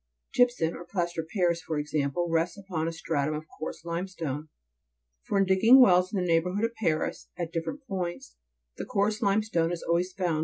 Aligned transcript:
Gypsum, 0.33 0.73
or 0.75 0.83
plaster 0.83 1.21
of 1.21 1.27
paris, 1.29 1.61
for 1.61 1.77
example, 1.77 2.27
rests 2.27 2.57
upon 2.57 2.87
a 2.87 2.91
stratum 2.91 3.35
of 3.35 3.45
coarse 3.59 3.85
limestone, 3.85 4.49
for, 5.27 5.37
in 5.37 5.45
digging 5.45 5.79
wells 5.79 6.11
in 6.11 6.19
the 6.19 6.25
neighbourhood 6.25 6.65
of 6.65 6.73
Paris, 6.73 7.27
at 7.37 7.53
different 7.53 7.85
points, 7.87 8.35
the 8.77 8.85
coarse 8.85 9.21
limestone 9.21 9.71
is 9.71 9.83
always 9.83 10.11
found 10.11 10.17
below 10.19 10.29
the 10.33 10.39
plaster. 10.39 10.39